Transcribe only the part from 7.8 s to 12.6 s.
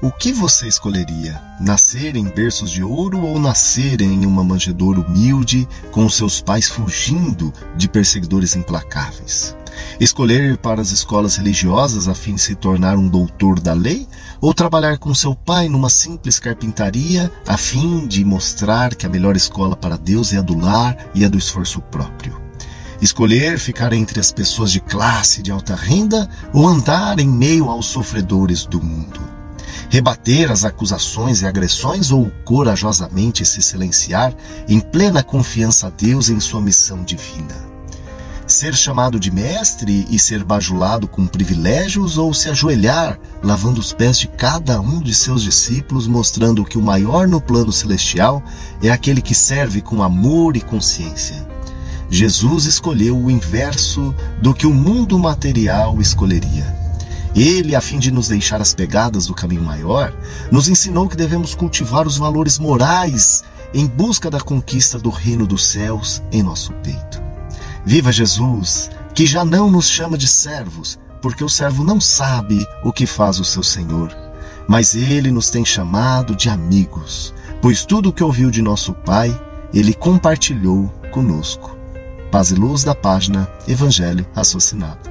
perseguidores implacáveis? Escolher para as escolas religiosas a fim de se